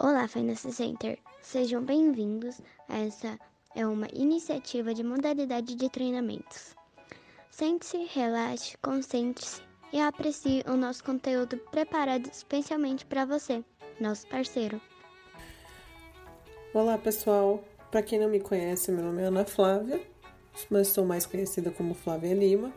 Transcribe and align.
Olá, 0.00 0.28
Finance 0.28 0.70
Center. 0.70 1.18
Sejam 1.42 1.82
bem-vindos. 1.82 2.60
Essa 2.88 3.36
é 3.74 3.84
uma 3.84 4.06
iniciativa 4.12 4.94
de 4.94 5.02
modalidade 5.02 5.74
de 5.74 5.90
treinamentos. 5.90 6.76
Sente-se, 7.50 8.04
relaxe, 8.14 8.78
concentre-se 8.78 9.60
e 9.92 10.00
aprecie 10.00 10.62
o 10.68 10.76
nosso 10.76 11.02
conteúdo 11.02 11.56
preparado 11.72 12.30
especialmente 12.30 13.04
para 13.06 13.24
você, 13.24 13.64
nosso 14.00 14.24
parceiro. 14.28 14.80
Olá, 16.72 16.96
pessoal. 16.96 17.64
Para 17.90 18.00
quem 18.00 18.20
não 18.20 18.28
me 18.28 18.38
conhece, 18.38 18.92
meu 18.92 19.02
nome 19.02 19.22
é 19.22 19.24
Ana 19.24 19.44
Flávia, 19.44 20.00
mas 20.70 20.86
sou 20.86 21.04
mais 21.04 21.26
conhecida 21.26 21.72
como 21.72 21.92
Flávia 21.92 22.34
Lima. 22.34 22.72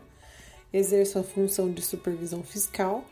Exerço 0.73 1.19
a 1.19 1.23
função 1.23 1.71
de 1.71 1.83
supervisão 1.83 2.41
fiscal 2.41 3.05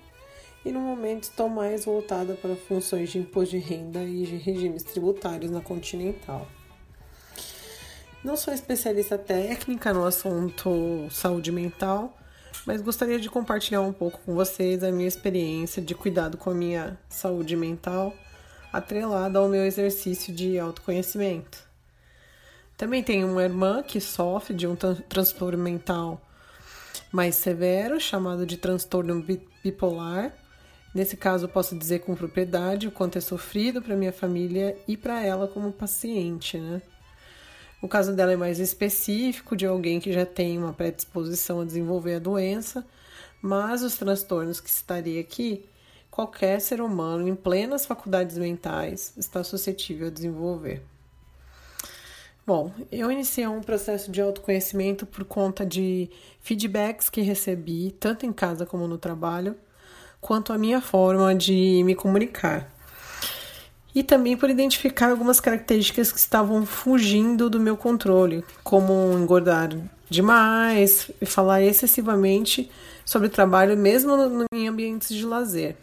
e 0.66 0.72
no 0.72 0.80
momento 0.80 1.24
estou 1.24 1.48
mais 1.48 1.86
voltada 1.86 2.34
para 2.36 2.56
funções 2.56 3.10
de 3.10 3.20
imposto 3.20 3.52
de 3.52 3.60
renda 3.60 4.04
e 4.04 4.24
de 4.26 4.36
regimes 4.36 4.84
tributários 4.84 5.52
na 5.52 5.62
Continental. 5.62 6.48
Não 8.24 8.36
sou 8.36 8.54
especialista 8.54 9.18
técnica 9.18 9.94
no 9.94 10.04
assunto 10.04 11.08
saúde 11.10 11.52
mental, 11.52 12.18
mas 12.66 12.82
gostaria 12.82 13.20
de 13.20 13.30
compartilhar 13.30 13.82
um 13.82 13.94
pouco 13.94 14.20
com 14.26 14.36
vocês 14.36 14.84
a 14.84 14.92
minha 14.92 15.08
experiência 15.08 15.82
de 15.82 15.96
cuidado 15.96 16.38
com 16.38 16.50
a 16.50 16.54
minha 16.54 17.00
saúde 17.08 17.56
mental, 17.56 18.14
atrelada 18.74 19.40
ao 19.40 19.48
meu 19.48 19.66
exercício 19.66 20.34
de 20.34 20.60
autoconhecimento. 20.60 21.70
Também 22.78 23.02
tenho 23.02 23.32
uma 23.32 23.44
irmã 23.44 23.82
que 23.82 24.00
sofre 24.00 24.54
de 24.54 24.68
um 24.68 24.76
transtorno 24.76 25.58
mental 25.58 26.22
mais 27.12 27.36
severo, 27.36 28.00
chamado 28.00 28.46
de 28.46 28.58
transtorno 28.58 29.26
bipolar. 29.64 30.34
Nesse 30.94 31.16
caso, 31.16 31.48
posso 31.48 31.78
dizer 31.78 32.00
com 32.00 32.16
propriedade 32.16 32.88
o 32.88 32.92
quanto 32.92 33.18
é 33.18 33.22
sofrido 33.22 33.82
para 33.82 33.96
minha 33.96 34.12
família 34.12 34.76
e 34.88 34.98
para 34.98 35.24
ela 35.24 35.48
como 35.48 35.72
paciente, 35.72 36.58
né? 36.58 36.82
O 37.82 37.88
caso 37.88 38.14
dela 38.14 38.34
é 38.34 38.36
mais 38.36 38.60
específico, 38.60 39.56
de 39.56 39.66
alguém 39.66 40.00
que 40.00 40.12
já 40.12 40.26
tem 40.26 40.58
uma 40.58 40.74
predisposição 40.74 41.62
a 41.62 41.66
desenvolver 41.66 42.16
a 42.16 42.20
doença, 42.20 42.86
mas 43.42 43.84
os 43.84 43.96
transtornos 43.96 44.60
que 44.60 44.70
estaria 44.70 45.22
aqui, 45.22 45.66
qualquer 46.12 46.60
ser 46.60 46.82
humano 46.82 47.28
em 47.28 47.36
plenas 47.36 47.86
faculdades 47.86 48.38
mentais 48.38 49.14
está 49.16 49.44
suscetível 49.44 50.08
a 50.08 50.12
desenvolver. 50.12 50.82
Bom, 52.46 52.74
eu 52.92 53.12
iniciei 53.12 53.48
um 53.48 53.62
processo 53.62 54.12
de 54.12 54.20
autoconhecimento 54.20 55.06
por 55.06 55.24
conta 55.24 55.66
de 55.66 56.10
feedbacks 56.42 57.10
que 57.10 57.22
recebi, 57.22 57.96
tanto 58.00 58.26
em 58.26 58.34
casa 58.34 58.66
como 58.66 58.88
no 58.88 58.98
trabalho, 58.98 59.56
quanto 60.22 60.54
a 60.54 60.58
minha 60.58 60.82
forma 60.82 61.34
de 61.34 61.82
me 61.84 61.96
comunicar 61.96 62.70
e 63.94 64.04
também 64.04 64.38
por 64.38 64.50
identificar 64.50 65.10
algumas 65.10 65.40
características 65.40 66.12
que 66.12 66.20
estavam 66.20 66.66
fugindo 66.66 67.50
do 67.50 67.60
meu 67.60 67.76
controle, 67.76 68.46
como 68.64 68.94
engordar 69.18 69.70
demais 70.10 71.10
e 71.20 71.26
falar 71.26 71.62
excessivamente 71.62 72.70
sobre 73.06 73.30
trabalho, 73.30 73.76
mesmo 73.76 74.14
em 74.54 74.68
ambientes 74.68 75.10
de 75.10 75.26
lazer. 75.26 75.76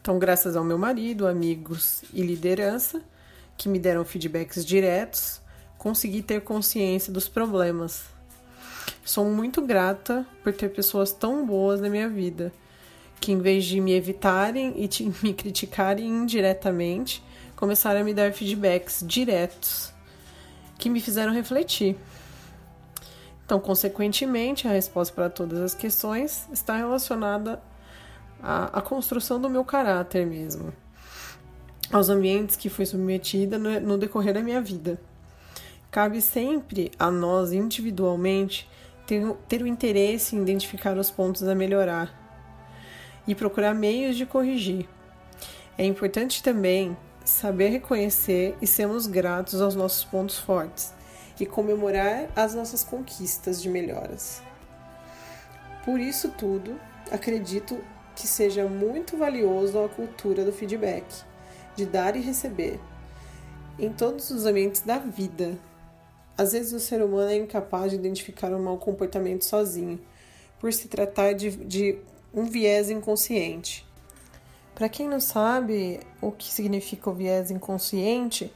Então, 0.00 0.18
graças 0.18 0.56
ao 0.56 0.64
meu 0.64 0.78
marido, 0.78 1.26
amigos 1.26 2.02
e 2.12 2.22
liderança, 2.22 3.00
que 3.56 3.68
me 3.68 3.78
deram 3.78 4.04
feedbacks 4.04 4.64
diretos, 4.64 5.40
consegui 5.78 6.22
ter 6.22 6.40
consciência 6.40 7.12
dos 7.12 7.28
problemas. 7.28 8.02
Sou 9.04 9.26
muito 9.26 9.60
grata 9.62 10.26
por 10.42 10.52
ter 10.52 10.70
pessoas 10.70 11.12
tão 11.12 11.46
boas 11.46 11.80
na 11.80 11.88
minha 11.88 12.08
vida 12.08 12.52
que 13.22 13.30
em 13.30 13.38
vez 13.38 13.64
de 13.64 13.80
me 13.80 13.92
evitarem 13.92 14.74
e 14.76 14.88
me 15.22 15.32
criticarem 15.32 16.04
indiretamente, 16.08 17.22
começaram 17.54 18.00
a 18.00 18.04
me 18.04 18.12
dar 18.12 18.32
feedbacks 18.32 19.04
diretos 19.06 19.92
que 20.76 20.90
me 20.90 21.00
fizeram 21.00 21.32
refletir. 21.32 21.96
Então, 23.46 23.60
consequentemente, 23.60 24.66
a 24.66 24.72
resposta 24.72 25.14
para 25.14 25.30
todas 25.30 25.60
as 25.60 25.74
questões 25.74 26.48
está 26.52 26.76
relacionada 26.76 27.62
à, 28.42 28.78
à 28.78 28.82
construção 28.82 29.40
do 29.40 29.48
meu 29.48 29.64
caráter 29.64 30.26
mesmo, 30.26 30.72
aos 31.92 32.08
ambientes 32.08 32.56
que 32.56 32.68
fui 32.68 32.84
submetida 32.84 33.56
no, 33.56 33.78
no 33.78 33.98
decorrer 33.98 34.34
da 34.34 34.42
minha 34.42 34.60
vida. 34.60 35.00
Cabe 35.92 36.20
sempre 36.20 36.90
a 36.98 37.08
nós, 37.08 37.52
individualmente, 37.52 38.68
ter, 39.06 39.24
ter 39.46 39.62
o 39.62 39.66
interesse 39.66 40.34
em 40.34 40.42
identificar 40.42 40.98
os 40.98 41.10
pontos 41.10 41.44
a 41.44 41.54
melhorar 41.54 42.21
e 43.26 43.34
procurar 43.34 43.74
meios 43.74 44.16
de 44.16 44.26
corrigir. 44.26 44.88
É 45.76 45.84
importante 45.84 46.42
também 46.42 46.96
saber 47.24 47.68
reconhecer 47.68 48.56
e 48.60 48.66
sermos 48.66 49.06
gratos 49.06 49.60
aos 49.60 49.74
nossos 49.74 50.04
pontos 50.04 50.38
fortes 50.38 50.92
e 51.38 51.46
comemorar 51.46 52.28
as 52.36 52.54
nossas 52.54 52.84
conquistas 52.84 53.60
de 53.60 53.68
melhoras. 53.68 54.42
Por 55.84 55.98
isso 55.98 56.30
tudo, 56.30 56.78
acredito 57.10 57.78
que 58.14 58.26
seja 58.26 58.66
muito 58.66 59.16
valioso 59.16 59.78
a 59.82 59.88
cultura 59.88 60.44
do 60.44 60.52
feedback, 60.52 61.04
de 61.74 61.86
dar 61.86 62.14
e 62.14 62.20
receber, 62.20 62.78
em 63.78 63.92
todos 63.92 64.30
os 64.30 64.44
ambientes 64.46 64.82
da 64.82 64.98
vida. 64.98 65.58
Às 66.36 66.52
vezes 66.52 66.72
o 66.72 66.80
ser 66.80 67.02
humano 67.02 67.30
é 67.30 67.36
incapaz 67.36 67.90
de 67.90 67.96
identificar 67.96 68.52
um 68.52 68.62
mau 68.62 68.78
comportamento 68.78 69.44
sozinho, 69.44 70.00
por 70.60 70.72
se 70.72 70.86
tratar 70.86 71.32
de, 71.32 71.50
de 71.50 71.98
um 72.34 72.44
viés 72.44 72.90
inconsciente. 72.90 73.86
Para 74.74 74.88
quem 74.88 75.08
não 75.08 75.20
sabe 75.20 76.00
o 76.20 76.32
que 76.32 76.52
significa 76.52 77.10
o 77.10 77.14
viés 77.14 77.50
inconsciente, 77.50 78.52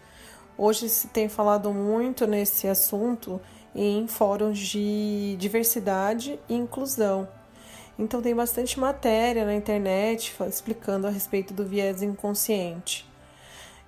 hoje 0.57 0.89
se 0.89 1.09
tem 1.09 1.29
falado 1.29 1.73
muito 1.73 2.27
nesse 2.27 2.67
assunto 2.67 3.41
em 3.75 4.07
fóruns 4.07 4.59
de 4.59 5.37
diversidade 5.39 6.41
e 6.49 6.55
inclusão. 6.55 7.29
Então 7.99 8.23
tem 8.23 8.35
bastante 8.35 8.79
matéria 8.79 9.45
na 9.45 9.55
internet 9.55 10.35
explicando 10.49 11.07
a 11.07 11.11
respeito 11.11 11.53
do 11.53 11.65
viés 11.65 12.03
inconsciente. 12.03 13.07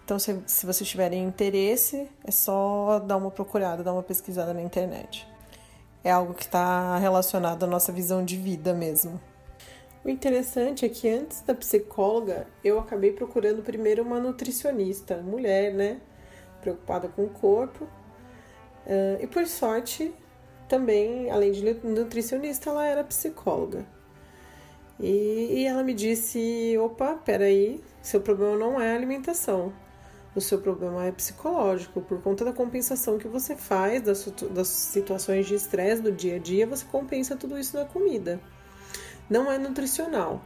Então, 0.05 0.19
se, 0.19 0.41
se 0.47 0.65
vocês 0.65 0.89
tiverem 0.89 1.23
interesse, 1.23 2.09
é 2.25 2.31
só 2.31 2.99
dar 2.99 3.19
uma 3.19 3.31
procurada, 3.31 3.83
dar 3.83 3.93
uma 3.93 4.03
pesquisada 4.03 4.55
na 4.55 4.63
internet. 4.63 5.29
É 6.03 6.11
algo 6.11 6.33
que 6.33 6.45
está 6.45 6.97
relacionado 6.97 7.65
à 7.65 7.67
nossa 7.67 7.93
visão 7.93 8.25
de 8.25 8.35
vida 8.35 8.73
mesmo. 8.73 9.21
O 10.09 10.11
interessante 10.11 10.87
é 10.87 10.89
que 10.89 11.07
antes 11.07 11.43
da 11.43 11.55
psicóloga, 11.55 12.47
eu 12.65 12.79
acabei 12.79 13.13
procurando 13.13 13.63
primeiro 13.63 14.03
uma 14.03 14.19
nutricionista, 14.19 15.19
mulher, 15.19 15.75
né? 15.75 16.01
Preocupada 16.63 17.09
com 17.09 17.27
o 17.27 17.29
corpo. 17.29 17.85
Uh, 18.87 19.21
e 19.23 19.27
por 19.27 19.47
sorte, 19.47 20.11
também, 20.67 21.31
além 21.31 21.53
de 21.53 21.63
nutricionista, 21.85 22.71
ela 22.71 22.87
era 22.87 23.05
psicóloga. 23.05 23.85
E, 24.99 25.59
e 25.59 25.67
ela 25.67 25.83
me 25.83 25.93
disse: 25.93 26.75
opa, 26.79 27.17
peraí, 27.17 27.79
seu 28.01 28.23
problema 28.23 28.57
não 28.57 28.81
é 28.81 28.97
alimentação. 28.97 29.75
O 30.35 30.41
seu 30.41 30.59
problema 30.59 31.05
é 31.05 31.13
psicológico. 31.13 32.01
Por 32.01 32.23
conta 32.23 32.47
da 32.47 32.53
compensação 32.55 33.19
que 33.19 33.29
você 33.29 33.55
faz 33.55 34.01
das, 34.01 34.25
das 34.53 34.69
situações 34.69 35.47
de 35.47 35.55
estresse 35.55 36.01
do 36.01 36.11
dia 36.11 36.37
a 36.37 36.39
dia, 36.39 36.67
você 36.67 36.87
compensa 36.87 37.37
tudo 37.37 37.59
isso 37.59 37.77
na 37.77 37.85
comida 37.85 38.41
não 39.29 39.51
é 39.51 39.59
nutricional. 39.59 40.43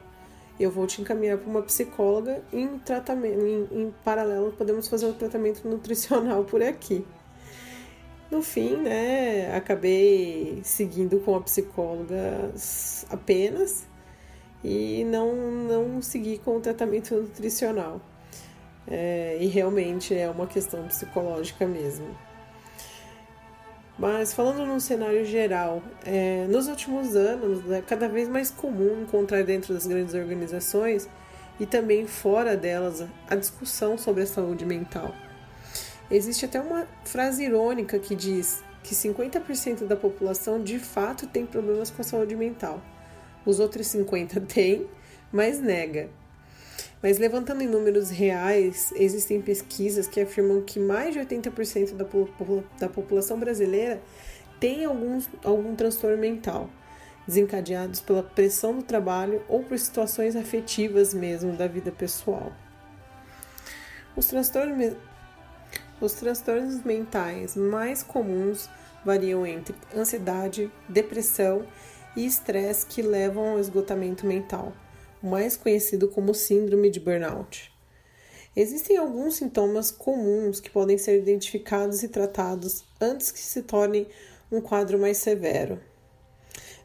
Eu 0.58 0.70
vou 0.70 0.86
te 0.86 1.00
encaminhar 1.00 1.38
para 1.38 1.48
uma 1.48 1.62
psicóloga 1.62 2.42
em 2.52 2.78
tratamento, 2.78 3.40
em, 3.40 3.68
em 3.80 3.94
paralelo 4.04 4.52
podemos 4.52 4.86
fazer 4.88 5.06
um 5.06 5.12
tratamento 5.12 5.66
nutricional 5.66 6.44
por 6.44 6.62
aqui. 6.62 7.04
No 8.30 8.42
fim, 8.42 8.76
né, 8.76 9.54
acabei 9.54 10.60
seguindo 10.64 11.20
com 11.20 11.36
a 11.36 11.40
psicóloga 11.42 12.50
apenas 13.10 13.86
e 14.64 15.04
não, 15.04 15.34
não 15.34 16.00
segui 16.00 16.38
com 16.38 16.56
o 16.56 16.60
tratamento 16.60 17.14
nutricional. 17.14 18.00
É, 18.86 19.36
e 19.40 19.46
realmente 19.46 20.14
é 20.14 20.28
uma 20.30 20.46
questão 20.46 20.86
psicológica 20.88 21.66
mesmo. 21.66 22.06
Mas 23.98 24.32
falando 24.32 24.66
num 24.66 24.80
cenário 24.80 25.24
geral, 25.24 25.82
é, 26.04 26.46
nos 26.48 26.66
últimos 26.66 27.14
anos 27.14 27.70
é 27.70 27.82
cada 27.82 28.08
vez 28.08 28.28
mais 28.28 28.50
comum 28.50 29.02
encontrar 29.02 29.44
dentro 29.44 29.74
das 29.74 29.86
grandes 29.86 30.14
organizações 30.14 31.08
e 31.60 31.66
também 31.66 32.06
fora 32.06 32.56
delas 32.56 33.04
a 33.28 33.36
discussão 33.36 33.98
sobre 33.98 34.22
a 34.22 34.26
saúde 34.26 34.64
mental. 34.64 35.14
Existe 36.10 36.44
até 36.44 36.60
uma 36.60 36.86
frase 37.04 37.44
irônica 37.44 37.98
que 37.98 38.14
diz 38.14 38.62
que 38.82 38.94
50% 38.94 39.86
da 39.86 39.96
população 39.96 40.62
de 40.62 40.78
fato 40.78 41.26
tem 41.26 41.46
problemas 41.46 41.90
com 41.90 42.02
a 42.02 42.04
saúde 42.04 42.34
mental. 42.34 42.82
Os 43.44 43.60
outros 43.60 43.86
50% 43.88 44.46
têm, 44.46 44.86
mas 45.30 45.60
nega. 45.60 46.10
Mas 47.02 47.18
levantando 47.18 47.62
em 47.62 47.66
números 47.66 48.10
reais, 48.10 48.92
existem 48.94 49.42
pesquisas 49.42 50.06
que 50.06 50.20
afirmam 50.20 50.62
que 50.62 50.78
mais 50.78 51.12
de 51.12 51.20
80% 51.20 51.94
da, 51.94 52.06
da 52.78 52.88
população 52.88 53.40
brasileira 53.40 54.00
tem 54.60 54.84
algum, 54.84 55.20
algum 55.42 55.74
transtorno 55.74 56.16
mental, 56.16 56.70
desencadeados 57.26 58.00
pela 58.00 58.22
pressão 58.22 58.76
do 58.76 58.84
trabalho 58.84 59.42
ou 59.48 59.64
por 59.64 59.76
situações 59.76 60.36
afetivas 60.36 61.12
mesmo 61.12 61.56
da 61.56 61.66
vida 61.66 61.90
pessoal. 61.90 62.52
Os 64.14 64.26
transtornos, 64.26 64.94
os 66.00 66.12
transtornos 66.12 66.84
mentais 66.84 67.56
mais 67.56 68.04
comuns 68.04 68.70
variam 69.04 69.44
entre 69.44 69.74
ansiedade, 69.96 70.70
depressão 70.88 71.66
e 72.14 72.24
estresse 72.24 72.86
que 72.86 73.02
levam 73.02 73.50
ao 73.50 73.58
esgotamento 73.58 74.24
mental, 74.24 74.72
mais 75.22 75.56
conhecido 75.56 76.08
como 76.08 76.34
síndrome 76.34 76.90
de 76.90 77.00
burnout. 77.00 77.72
Existem 78.54 78.98
alguns 78.98 79.36
sintomas 79.36 79.90
comuns 79.90 80.60
que 80.60 80.70
podem 80.70 80.98
ser 80.98 81.18
identificados 81.18 82.02
e 82.02 82.08
tratados 82.08 82.84
antes 83.00 83.30
que 83.30 83.38
se 83.38 83.62
torne 83.62 84.06
um 84.50 84.60
quadro 84.60 84.98
mais 84.98 85.16
severo. 85.16 85.80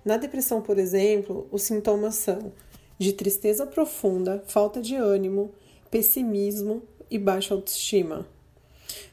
Na 0.06 0.16
depressão, 0.16 0.62
por 0.62 0.80
exemplo, 0.80 1.48
os 1.52 1.64
sintomas 1.64 2.16
são 2.16 2.54
de 2.98 3.12
tristeza 3.12 3.66
profunda, 3.68 4.42
falta 4.48 4.82
de 4.82 4.96
ânimo, 4.96 5.52
pessimismo 5.92 6.82
e 7.12 7.20
baixa 7.20 7.54
autoestima. 7.54 8.26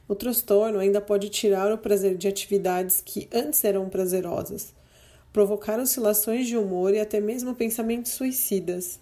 O 0.07 0.15
transtorno 0.15 0.79
ainda 0.79 1.01
pode 1.01 1.29
tirar 1.31 1.73
o 1.73 1.79
prazer 1.79 2.17
de 2.17 2.29
atividades 2.29 3.03
que 3.05 3.29
antes 3.33 3.65
eram 3.65 3.89
prazerosas, 3.89 4.73
provocar 5.33 5.81
oscilações 5.81 6.47
de 6.47 6.57
humor 6.57 6.95
e 6.95 7.01
até 7.01 7.21
mesmo 7.21 7.55
pensamentos 7.55 8.13
suicidas. 8.13 9.01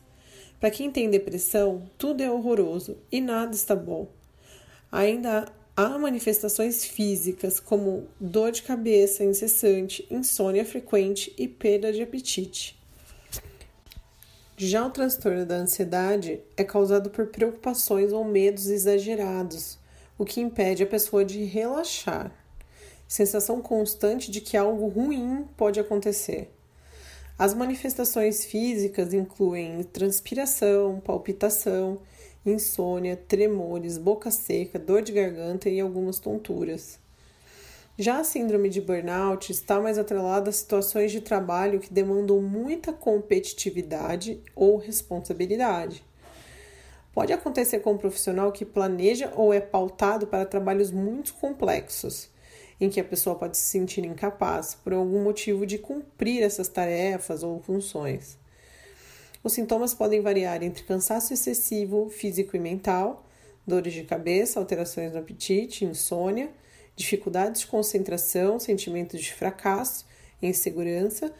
Para 0.63 0.71
quem 0.71 0.93
tem 0.93 1.11
depressão, 1.11 1.91
tudo 1.99 2.23
é 2.23 2.31
horroroso 2.31 2.97
e 3.11 3.21
nada 3.21 3.53
está 3.53 3.75
bom. 3.75 4.07
Ainda 4.93 5.47
há 5.77 5.99
manifestações 5.99 6.85
físicas 6.85 7.59
como 7.59 8.07
dor 8.21 8.53
de 8.53 8.63
cabeça 8.63 9.25
incessante, 9.25 10.07
insônia 10.09 10.65
frequente 10.65 11.35
e 11.37 11.49
perda 11.49 11.93
de 11.93 12.01
apetite. 12.01 12.81
Já 14.57 14.87
o 14.87 14.91
transtorno 14.91 15.45
da 15.45 15.57
ansiedade 15.57 16.39
é 16.57 16.63
causado 16.63 17.11
por 17.11 17.27
preocupações 17.27 18.13
ou 18.13 18.25
medos 18.25 18.69
exagerados, 18.69 19.81
o 20.17 20.25
que 20.25 20.41
impede 20.41 20.85
a 20.85 20.87
pessoa 20.87 21.25
de 21.25 21.43
relaxar 21.43 22.31
sensação 23.09 23.61
constante 23.61 24.31
de 24.31 24.41
que 24.41 24.57
algo 24.57 24.87
ruim 24.87 25.45
pode 25.57 25.81
acontecer. 25.81 26.53
As 27.39 27.55
manifestações 27.55 28.45
físicas 28.45 29.15
incluem 29.15 29.83
transpiração, 29.85 31.01
palpitação, 31.01 32.01
insônia, 32.45 33.17
tremores, 33.17 33.97
boca 33.97 34.31
seca, 34.31 34.79
dor 34.79 35.03
de 35.03 35.13
garganta 35.13 35.69
e 35.69 35.81
algumas 35.81 36.19
tonturas. 36.19 37.01
Já 37.99 38.21
a 38.21 38.25
síndrome 38.25 38.69
de 38.69 38.81
burnout 38.81 39.53
está 39.53 39.81
mais 39.81 39.99
atrelada 39.99 40.51
a 40.51 40.53
situações 40.53 41.13
de 41.13 41.21
trabalho 41.21 41.81
que 41.81 41.93
demandam 41.93 42.41
muita 42.41 42.93
competitividade 42.93 44.41
ou 44.55 44.77
responsabilidade. 44.77 46.03
Pode 47.13 47.33
acontecer 47.33 47.81
com 47.81 47.93
um 47.93 47.99
profissional 47.99 48.51
que 48.51 48.65
planeja 48.65 49.33
ou 49.37 49.53
é 49.53 49.61
pautado 49.61 50.27
para 50.27 50.47
trabalhos 50.47 50.91
muito 50.91 51.35
complexos, 51.35 52.31
em 52.85 52.91
que 52.91 52.99
a 52.99 53.05
pessoa 53.05 53.37
pode 53.37 53.57
se 53.57 53.63
sentir 53.63 54.05
incapaz 54.05 54.75
por 54.75 54.93
algum 54.93 55.23
motivo 55.23 55.65
de 55.65 55.79
cumprir 55.79 56.43
essas 56.43 56.67
tarefas 56.67 57.45
ou 57.45 57.61
funções. 57.61 58.37
Os 59.45 59.53
sintomas 59.53 59.95
podem 59.95 60.21
variar 60.21 60.65
entre 60.65 60.83
cansaço 60.83 61.33
excessivo 61.33 62.11
físico 62.11 62.57
e 62.57 62.59
mental, 62.59 63.25
dores 63.65 63.93
de 63.93 64.03
cabeça, 64.03 64.59
alterações 64.59 65.13
no 65.13 65.21
apetite, 65.21 65.85
insônia, 65.85 66.51
dificuldades 66.97 67.61
de 67.61 67.69
concentração, 67.69 68.59
sentimentos 68.59 69.21
de 69.21 69.33
fracasso, 69.33 70.05
insegurança, 70.43 71.33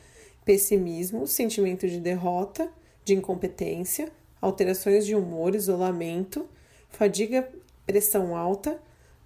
pessimismo, 0.45 1.27
sentimento 1.27 1.89
de 1.89 1.99
derrota, 1.99 2.71
de 3.05 3.15
incompetência, 3.15 4.13
alterações 4.41 5.05
de 5.05 5.17
humor, 5.17 5.57
isolamento, 5.57 6.49
fadiga, 6.89 7.49
pressão 7.85 8.37
alta 8.37 8.81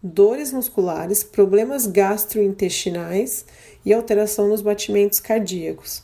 dores 0.06 0.52
musculares, 0.52 1.24
problemas 1.24 1.86
gastrointestinais 1.86 3.44
e 3.84 3.92
alteração 3.92 4.48
nos 4.48 4.62
batimentos 4.62 5.20
cardíacos. 5.20 6.02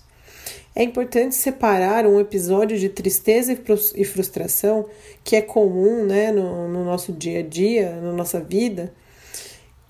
É 0.74 0.82
importante 0.82 1.34
separar 1.34 2.06
um 2.06 2.18
episódio 2.18 2.78
de 2.78 2.88
tristeza 2.88 3.52
e 3.94 4.04
frustração, 4.04 4.86
que 5.22 5.36
é 5.36 5.42
comum 5.42 6.04
né, 6.04 6.32
no, 6.32 6.66
no 6.68 6.84
nosso 6.84 7.12
dia 7.12 7.40
a 7.40 7.42
dia, 7.42 8.00
na 8.00 8.12
nossa 8.12 8.40
vida, 8.40 8.92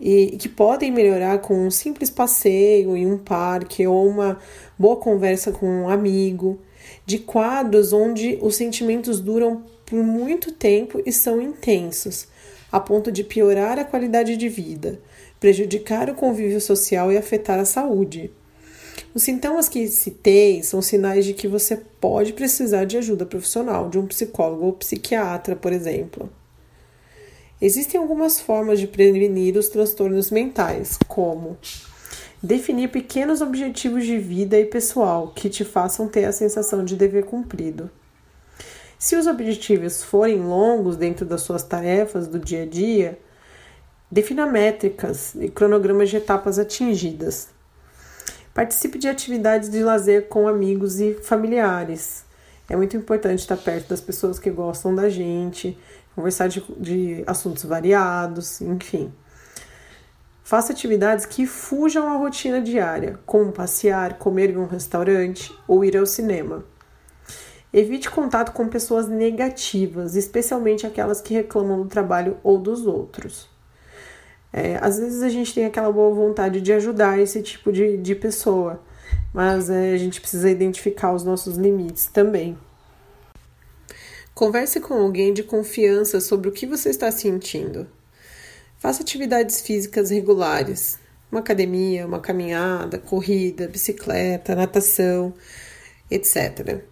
e 0.01 0.37
que 0.37 0.49
podem 0.49 0.91
melhorar 0.91 1.39
com 1.39 1.55
um 1.55 1.71
simples 1.71 2.11
passeio 2.11 2.97
em 2.97 3.07
um 3.07 3.17
parque 3.17 3.87
ou 3.87 4.09
uma 4.09 4.39
boa 4.77 4.97
conversa 4.97 5.53
com 5.53 5.67
um 5.67 5.89
amigo, 5.89 6.59
de 7.07 7.21
quadros 7.21 7.93
onde 7.93 8.37
os 8.43 8.57
sentimentos 8.57 9.21
duram 9.21 9.63
por 9.87 10.03
muito 10.03 10.51
tempo 10.51 11.01
e 11.07 11.13
são 11.13 11.41
intensos, 11.41 12.27
a 12.73 12.81
ponto 12.81 13.13
de 13.13 13.23
piorar 13.23 13.79
a 13.79 13.85
qualidade 13.85 14.35
de 14.37 14.49
vida, 14.49 14.99
prejudicar 15.39 16.09
o 16.09 16.15
convívio 16.15 16.61
social 16.61 17.13
e 17.13 17.19
afetar 17.19 17.61
a 17.61 17.67
saúde. 17.67 18.33
Os 19.15 19.23
sintomas 19.23 19.69
que 19.69 19.87
citei 19.89 20.63
são 20.63 20.81
sinais 20.81 21.27
de 21.27 21.35
que 21.35 21.47
você 21.47 21.77
pode 22.01 22.33
precisar 22.33 22.87
de 22.87 22.97
ajuda 22.97 23.27
profissional, 23.27 23.91
de 23.91 23.99
um 23.99 24.07
psicólogo 24.07 24.65
ou 24.65 24.73
psiquiatra, 24.73 25.55
por 25.55 25.71
exemplo. 25.71 26.31
Existem 27.61 28.01
algumas 28.01 28.41
formas 28.41 28.81
de 28.81 28.87
prevenir 28.87 29.57
os 29.57 29.69
transtornos 29.69 30.31
mentais, 30.31 30.99
como 31.07 31.59
definir 32.43 32.89
pequenos 32.89 33.41
objetivos 33.41 34.05
de 34.05 34.19
vida 34.19 34.59
e 34.59 34.65
pessoal 34.65 35.29
que 35.29 35.49
te 35.49 35.65
façam 35.65 36.09
ter 36.09 36.25
a 36.25 36.33
sensação 36.33 36.85
de 36.85 36.97
dever 36.97 37.25
cumprido. 37.25 37.91
Se 39.03 39.17
os 39.17 39.27
objetivos 39.27 40.01
forem 40.01 40.41
longos 40.41 40.97
dentro 40.97 41.27
das 41.27 41.41
suas 41.41 41.65
tarefas 41.65 42.29
do 42.29 42.39
dia 42.39 42.63
a 42.63 42.67
dia, 42.67 43.19
defina 44.09 44.47
métricas 44.47 45.35
e 45.35 45.49
cronogramas 45.49 46.09
de 46.09 46.19
etapas 46.19 46.57
atingidas. 46.57 47.49
Participe 48.55 48.99
de 48.99 49.09
atividades 49.09 49.69
de 49.69 49.83
lazer 49.83 50.29
com 50.29 50.47
amigos 50.47 51.01
e 51.01 51.15
familiares. 51.15 52.25
É 52.71 52.77
muito 52.77 52.97
importante 52.97 53.41
estar 53.41 53.57
perto 53.57 53.89
das 53.89 54.01
pessoas 54.01 54.39
que 54.39 54.53
gostam 54.53 54.95
da 54.95 55.09
gente, 55.09 55.77
conversar 56.15 56.47
de, 56.47 56.63
de 56.79 57.25
assuntos 57.27 57.65
variados, 57.65 58.61
enfim. 58.61 59.13
Faça 60.45 60.73
atividades 60.73 61.27
que 61.27 61.45
fujam 61.45 62.07
à 62.07 62.17
rotina 62.17 62.61
diária, 62.61 63.19
como 63.27 63.51
passear, 63.51 64.17
comer 64.17 64.51
em 64.51 64.59
um 64.59 64.67
restaurante 64.67 65.53
ou 65.67 65.85
ir 65.85 65.97
ao 65.97 66.07
cinema. 66.07 66.65
Evite 67.73 68.11
contato 68.11 68.53
com 68.53 68.69
pessoas 68.69 69.09
negativas, 69.09 70.15
especialmente 70.15 70.87
aquelas 70.87 71.23
que 71.23 71.33
reclamam 71.33 71.83
do 71.83 71.89
trabalho 71.89 72.37
ou 72.43 72.59
dos 72.59 72.87
outros. 72.87 73.49
É, 74.53 74.77
às 74.83 74.99
vezes 74.99 75.23
a 75.23 75.31
gente 75.31 75.55
tem 75.55 75.65
aquela 75.65 75.91
boa 75.91 76.15
vontade 76.15 76.61
de 76.61 76.73
ajudar 76.75 77.19
esse 77.19 77.41
tipo 77.41 77.73
de, 77.73 77.97
de 77.97 78.15
pessoa, 78.15 78.83
mas 79.33 79.71
é, 79.71 79.95
a 79.95 79.97
gente 79.97 80.21
precisa 80.21 80.51
identificar 80.51 81.15
os 81.15 81.25
nossos 81.25 81.57
limites 81.57 82.07
também. 82.07 82.59
Converse 84.35 84.79
com 84.79 84.95
alguém 84.95 85.33
de 85.33 85.43
confiança 85.43 86.21
sobre 86.21 86.51
o 86.51 86.53
que 86.53 86.67
você 86.67 86.91
está 86.91 87.11
sentindo. 87.11 87.87
Faça 88.79 89.03
atividades 89.03 89.63
físicas 89.63 90.11
regulares, 90.11 90.99
uma 91.31 91.41
academia, 91.41 92.07
uma 92.07 92.21
caminhada, 92.21 92.99
corrida, 92.99 93.67
bicicleta, 93.67 94.55
natação, 94.55 95.33
etc. 96.11 96.83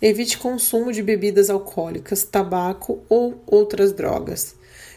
Evite 0.00 0.38
consumo 0.38 0.92
de 0.92 1.02
bebidas 1.02 1.50
alcoólicas, 1.50 2.22
tabaco 2.22 3.02
ou 3.08 3.42
outras 3.46 3.92
drogas, 3.92 4.54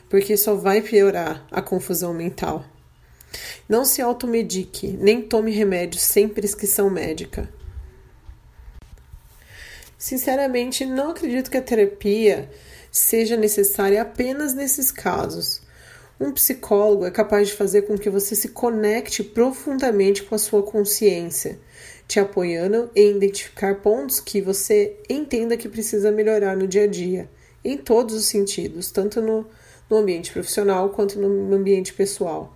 porque 0.10 0.38
só 0.38 0.56
vai 0.56 0.82
piorar 0.82 1.46
a 1.52 1.62
confusão 1.62 2.14
mental. 2.14 2.66
Não 3.68 3.86
se 3.86 4.02
automedique, 4.02 4.88
nem 4.88 5.22
tome 5.22 5.52
remédios 5.52 6.04
sem 6.04 6.28
prescrição 6.28 6.90
médica. 6.90 7.50
Sinceramente, 9.98 10.86
não 10.86 11.12
acredito 11.12 11.50
que 11.50 11.58
a 11.58 11.62
terapia 11.62 12.50
seja 12.92 13.38
necessária 13.38 14.02
apenas 14.02 14.54
nesses 14.54 14.92
casos. 14.92 15.62
Um 16.20 16.32
psicólogo 16.32 17.06
é 17.06 17.12
capaz 17.12 17.48
de 17.48 17.54
fazer 17.56 17.84
com 17.84 17.98
que 17.98 18.10
você 18.10 18.36
se 18.36 18.50
conecte 18.50 19.24
profundamente 19.24 20.24
com 20.24 20.36
a 20.36 20.40
sua 20.40 20.62
consciência 20.62 21.60
te 22.12 22.20
apoiando 22.20 22.90
em 22.94 23.16
identificar 23.16 23.76
pontos 23.76 24.20
que 24.20 24.42
você 24.42 24.98
entenda 25.10 25.56
que 25.56 25.70
precisa 25.70 26.12
melhorar 26.12 26.58
no 26.58 26.68
dia 26.68 26.84
a 26.84 26.88
dia, 26.88 27.30
em 27.64 27.78
todos 27.78 28.14
os 28.14 28.26
sentidos, 28.26 28.92
tanto 28.92 29.22
no, 29.22 29.48
no 29.90 29.96
ambiente 29.96 30.30
profissional 30.30 30.90
quanto 30.90 31.18
no 31.18 31.56
ambiente 31.56 31.94
pessoal. 31.94 32.54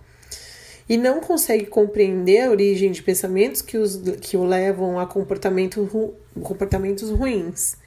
E 0.86 0.98
não 0.98 1.20
consegue 1.20 1.64
compreender 1.64 2.42
a 2.42 2.50
origem 2.50 2.92
de 2.92 3.02
pensamentos 3.02 3.62
que, 3.62 3.78
os, 3.78 3.98
que 4.20 4.36
o 4.36 4.44
levam 4.44 5.00
a 5.00 5.06
comportamento, 5.06 6.14
comportamentos 6.42 7.08
ruins. 7.08 7.78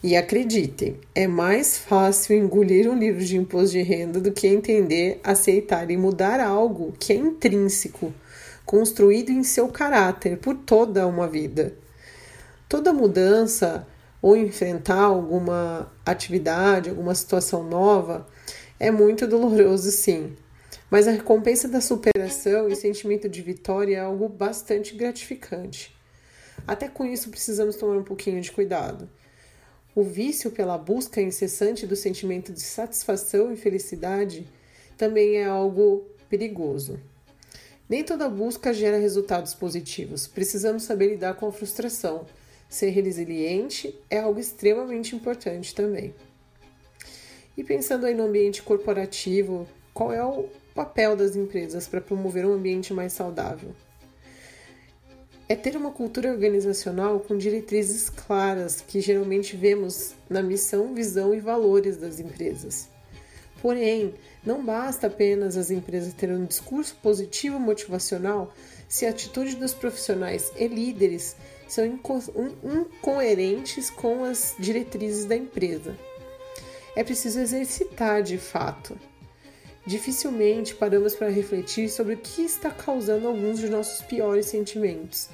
E 0.00 0.14
acreditem, 0.14 1.00
é 1.12 1.26
mais 1.26 1.76
fácil 1.76 2.36
engolir 2.36 2.88
um 2.88 2.96
livro 2.96 3.24
de 3.24 3.36
imposto 3.36 3.72
de 3.72 3.82
renda 3.82 4.20
do 4.20 4.30
que 4.30 4.46
entender, 4.46 5.18
aceitar 5.24 5.90
e 5.90 5.96
mudar 5.96 6.38
algo 6.38 6.94
que 7.00 7.12
é 7.12 7.16
intrínseco 7.16 8.14
construído 8.68 9.30
em 9.30 9.42
seu 9.42 9.66
caráter 9.68 10.36
por 10.36 10.54
toda 10.54 11.06
uma 11.06 11.26
vida. 11.26 11.74
Toda 12.68 12.92
mudança 12.92 13.88
ou 14.20 14.36
enfrentar 14.36 15.04
alguma 15.04 15.90
atividade, 16.04 16.90
alguma 16.90 17.14
situação 17.14 17.62
nova, 17.62 18.26
é 18.78 18.90
muito 18.90 19.26
doloroso, 19.26 19.90
sim. 19.90 20.36
Mas 20.90 21.08
a 21.08 21.12
recompensa 21.12 21.66
da 21.66 21.80
superação 21.80 22.68
e 22.68 22.76
sentimento 22.76 23.26
de 23.26 23.40
vitória 23.40 23.96
é 23.96 24.00
algo 24.00 24.28
bastante 24.28 24.94
gratificante. 24.94 25.96
Até 26.66 26.88
com 26.88 27.06
isso 27.06 27.30
precisamos 27.30 27.76
tomar 27.76 27.96
um 27.96 28.04
pouquinho 28.04 28.42
de 28.42 28.52
cuidado. 28.52 29.08
O 29.94 30.02
vício 30.02 30.50
pela 30.50 30.76
busca 30.76 31.22
incessante 31.22 31.86
do 31.86 31.96
sentimento 31.96 32.52
de 32.52 32.60
satisfação 32.60 33.50
e 33.50 33.56
felicidade 33.56 34.46
também 34.98 35.36
é 35.36 35.46
algo 35.46 36.06
perigoso. 36.28 37.00
Nem 37.88 38.04
toda 38.04 38.28
busca 38.28 38.74
gera 38.74 38.98
resultados 38.98 39.54
positivos. 39.54 40.26
Precisamos 40.26 40.82
saber 40.82 41.08
lidar 41.08 41.34
com 41.34 41.46
a 41.46 41.52
frustração. 41.52 42.26
Ser 42.68 42.90
resiliente 42.90 43.98
é 44.10 44.18
algo 44.18 44.38
extremamente 44.38 45.16
importante 45.16 45.74
também. 45.74 46.14
E 47.56 47.64
pensando 47.64 48.04
aí 48.04 48.14
no 48.14 48.24
ambiente 48.24 48.62
corporativo, 48.62 49.66
qual 49.94 50.12
é 50.12 50.22
o 50.22 50.48
papel 50.74 51.16
das 51.16 51.34
empresas 51.34 51.88
para 51.88 52.00
promover 52.00 52.44
um 52.44 52.52
ambiente 52.52 52.92
mais 52.92 53.14
saudável? 53.14 53.74
É 55.48 55.56
ter 55.56 55.74
uma 55.74 55.90
cultura 55.90 56.30
organizacional 56.30 57.20
com 57.20 57.38
diretrizes 57.38 58.10
claras 58.10 58.82
que 58.82 59.00
geralmente 59.00 59.56
vemos 59.56 60.14
na 60.28 60.42
missão, 60.42 60.94
visão 60.94 61.34
e 61.34 61.40
valores 61.40 61.96
das 61.96 62.20
empresas. 62.20 62.90
Porém, 63.60 64.14
não 64.44 64.64
basta 64.64 65.08
apenas 65.08 65.56
as 65.56 65.70
empresas 65.70 66.14
terem 66.14 66.36
um 66.36 66.44
discurso 66.44 66.96
positivo 67.02 67.58
motivacional 67.58 68.54
se 68.88 69.04
a 69.04 69.10
atitude 69.10 69.56
dos 69.56 69.74
profissionais 69.74 70.52
e 70.56 70.68
líderes 70.68 71.34
são 71.66 71.84
incoerentes 71.84 73.90
com 73.90 74.24
as 74.24 74.54
diretrizes 74.58 75.24
da 75.24 75.36
empresa 75.36 75.96
é 76.98 77.04
preciso 77.04 77.38
exercitar 77.38 78.24
de 78.24 78.38
fato. 78.38 78.98
Dificilmente 79.86 80.74
paramos 80.74 81.14
para 81.14 81.28
refletir 81.28 81.88
sobre 81.88 82.14
o 82.14 82.18
que 82.18 82.42
está 82.42 82.72
causando 82.72 83.28
alguns 83.28 83.60
de 83.60 83.68
nossos 83.68 84.02
piores 84.02 84.46
sentimentos. 84.46 85.28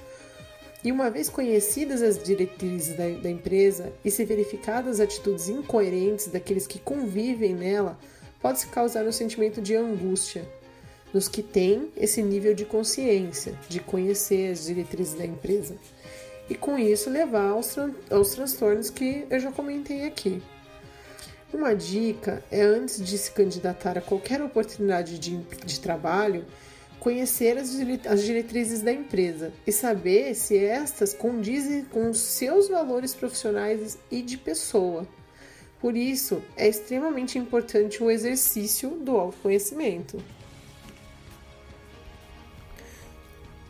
E 0.85 0.93
uma 0.93 1.09
vez 1.09 1.31
conhecidas 1.31 2.03
as 2.03 2.23
diretrizes 2.23 2.95
da, 2.99 3.09
da 3.09 3.31
empresa 3.31 3.91
e 4.05 4.11
se 4.11 4.27
verificadas 4.27 5.01
as 5.01 5.09
atitudes 5.09 5.49
incoerentes 5.49 6.27
daqueles 6.27 6.67
que 6.67 6.79
convivem 6.79 7.55
nela, 7.55 7.99
pode-se 8.45 8.67
causar 8.67 9.07
um 9.07 9.11
sentimento 9.11 9.63
de 9.63 9.75
angústia 9.75 10.47
nos 11.15 11.29
que 11.29 11.43
têm 11.43 11.91
esse 11.97 12.23
nível 12.23 12.53
de 12.53 12.67
consciência, 12.67 13.59
de 13.71 13.81
conhecer 13.81 14.53
as 14.53 14.67
diretrizes 14.67 15.15
da 15.15 15.25
empresa. 15.25 15.77
E 16.51 16.55
com 16.55 16.79
isso 16.79 17.09
levar 17.09 17.53
aos, 17.53 17.75
aos 18.11 18.35
transtornos 18.35 18.91
que 18.91 19.25
eu 19.31 19.41
já 19.41 19.51
comentei 19.51 20.05
aqui. 20.05 20.43
Uma 21.55 21.75
dica 21.75 22.45
é 22.51 22.61
antes 22.61 23.03
de 23.03 23.17
se 23.17 23.31
candidatar 23.31 23.97
a 23.97 24.03
qualquer 24.03 24.43
oportunidade 24.43 25.19
de, 25.19 25.39
de 25.65 25.81
trabalho, 25.81 26.45
conhecer 27.01 27.57
as, 27.57 27.71
as 28.07 28.23
diretrizes 28.23 28.83
da 28.83 28.93
empresa 28.93 29.55
e 29.67 29.73
saber 29.73 30.35
se 30.35 30.59
estas 30.59 31.15
condizem 31.15 31.83
com 31.87 32.11
os 32.11 32.19
seus 32.19 32.69
valores 32.69 33.15
profissionais 33.15 33.97
e 34.11 34.21
de 34.21 34.37
pessoa. 34.37 35.09
Por 35.85 35.99
isso, 35.99 36.43
é 36.57 36.67
extremamente 36.67 37.39
importante 37.39 38.03
o 38.03 38.11
exercício 38.11 38.89
do 38.89 39.19
autoconhecimento. 39.19 40.19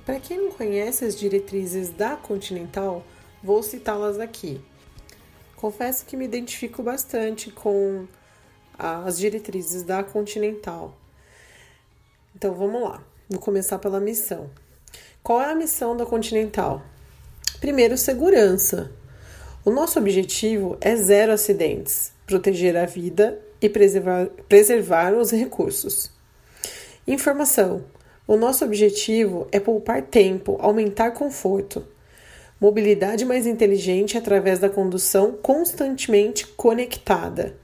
Para 0.07 0.21
quem 0.21 0.39
não 0.39 0.53
conhece 0.53 1.05
as 1.05 1.19
diretrizes 1.19 1.91
da 1.91 2.15
Continental, 2.15 3.05
vou 3.43 3.65
citá-las 3.65 4.21
aqui. 4.21 4.61
Confesso 5.57 6.07
que 6.07 6.17
me 6.17 6.25
identifico 6.25 6.85
bastante 6.85 7.51
com 7.51 8.07
as 8.79 9.19
diretrizes 9.19 9.83
da 9.83 10.05
Continental. 10.05 10.97
Então 12.33 12.55
vamos 12.55 12.81
lá, 12.81 13.03
vou 13.29 13.41
começar 13.41 13.81
pela 13.81 13.99
missão. 13.99 14.49
Qual 15.21 15.43
é 15.43 15.51
a 15.51 15.55
missão 15.57 15.97
da 15.97 16.07
Continental? 16.07 16.81
Primeiro, 17.59 17.99
segurança. 17.99 18.93
O 19.65 19.71
nosso 19.71 19.99
objetivo 19.99 20.77
é 20.79 20.95
zero 20.95 21.33
acidentes, 21.33 22.13
proteger 22.27 22.77
a 22.77 22.85
vida 22.85 23.41
e 23.63 23.67
preservar, 23.67 24.27
preservar 24.47 25.15
os 25.15 25.31
recursos. 25.31 26.11
Informação. 27.09 27.83
O 28.29 28.37
nosso 28.37 28.63
objetivo 28.63 29.49
é 29.51 29.59
poupar 29.59 30.03
tempo, 30.03 30.59
aumentar 30.61 31.13
conforto, 31.13 31.83
mobilidade 32.61 33.25
mais 33.25 33.47
inteligente 33.47 34.19
através 34.19 34.59
da 34.59 34.69
condução 34.69 35.33
constantemente 35.33 36.47
conectada. 36.47 37.57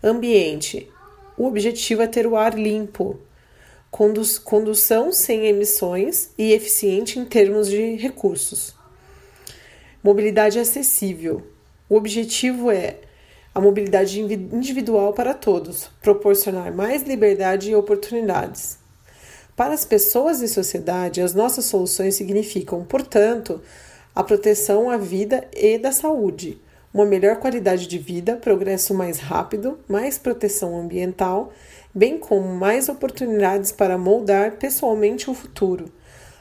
Ambiente: 0.00 0.88
o 1.36 1.46
objetivo 1.48 2.02
é 2.02 2.06
ter 2.06 2.28
o 2.28 2.36
ar 2.36 2.56
limpo, 2.56 3.18
condu 3.90 4.22
condução 4.44 5.10
sem 5.10 5.46
emissões 5.46 6.30
e 6.38 6.52
eficiente 6.52 7.18
em 7.18 7.24
termos 7.24 7.68
de 7.68 7.96
recursos. 7.96 8.77
Mobilidade 10.08 10.58
acessível: 10.58 11.42
o 11.86 11.94
objetivo 11.94 12.70
é 12.70 12.96
a 13.54 13.60
mobilidade 13.60 14.18
individual 14.18 15.12
para 15.12 15.34
todos, 15.34 15.90
proporcionar 16.00 16.74
mais 16.74 17.02
liberdade 17.02 17.70
e 17.70 17.74
oportunidades. 17.74 18.78
Para 19.54 19.74
as 19.74 19.84
pessoas 19.84 20.40
e 20.40 20.48
sociedade, 20.48 21.20
as 21.20 21.34
nossas 21.34 21.66
soluções 21.66 22.14
significam, 22.14 22.86
portanto, 22.86 23.60
a 24.14 24.24
proteção 24.24 24.88
à 24.88 24.96
vida 24.96 25.46
e 25.54 25.76
da 25.76 25.92
saúde, 25.92 26.58
uma 26.94 27.04
melhor 27.04 27.36
qualidade 27.36 27.86
de 27.86 27.98
vida, 27.98 28.34
progresso 28.34 28.94
mais 28.94 29.18
rápido, 29.18 29.78
mais 29.86 30.16
proteção 30.16 30.80
ambiental, 30.80 31.52
bem 31.94 32.16
como 32.16 32.48
mais 32.48 32.88
oportunidades 32.88 33.72
para 33.72 33.98
moldar 33.98 34.52
pessoalmente 34.52 35.28
o 35.28 35.34
futuro. 35.34 35.92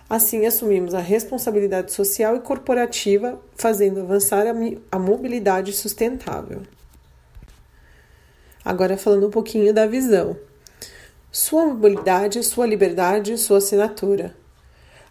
Assim, 0.10 0.46
assumimos 0.46 0.94
a 0.94 1.00
responsabilidade 1.00 1.92
social 1.92 2.36
e 2.38 2.40
corporativa, 2.40 3.40
fazendo 3.56 4.00
avançar 4.00 4.46
a 4.90 5.00
mobilidade 5.00 5.74
sustentável. 5.74 6.62
Agora, 8.64 8.98
falando 8.98 9.28
um 9.28 9.32
pouquinho 9.32 9.74
da 9.74 9.86
visão. 9.86 10.38
Sua 11.30 11.66
mobilidade, 11.66 12.42
sua 12.44 12.66
liberdade, 12.66 13.38
sua 13.38 13.58
assinatura. 13.58 14.34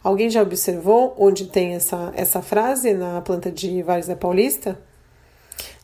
Alguém 0.02 0.30
já 0.30 0.40
observou 0.40 1.14
onde 1.18 1.46
tem 1.46 1.74
essa, 1.74 2.12
essa 2.14 2.40
frase 2.40 2.94
na 2.94 3.20
planta 3.20 3.50
de 3.50 3.82
Várzea 3.82 4.16
Paulista? 4.16 4.78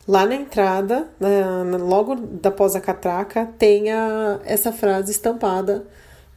Lá 0.07 0.25
na 0.25 0.35
entrada, 0.35 1.07
na, 1.19 1.77
logo 1.77 2.17
após 2.43 2.75
a 2.75 2.81
catraca, 2.81 3.49
tem 3.57 3.91
a, 3.91 4.39
essa 4.43 4.71
frase 4.71 5.11
estampada 5.11 5.85